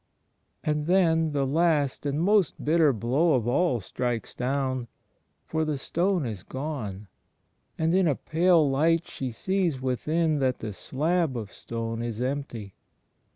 And 0.63 0.87
then 0.87 1.31
the 1.31 1.45
last 1.45 2.07
and 2.07 2.19
most 2.19 2.65
bitter 2.65 2.91
blow 2.91 3.35
of 3.35 3.47
all 3.47 3.79
strikes 3.79 4.33
down— 4.33 4.87
for 5.45 5.63
the 5.63 5.77
stone 5.77 6.25
is 6.25 6.41
gone, 6.41 7.07
and 7.77 7.93
in 7.93 8.07
a 8.07 8.15
pale 8.15 8.67
light 8.67 9.05
she 9.07 9.31
sees 9.31 9.79
within 9.79 10.39
that 10.39 10.57
the 10.57 10.73
slab 10.73 11.37
of 11.37 11.53
stone 11.53 12.01
is 12.01 12.19
empty. 12.19 12.73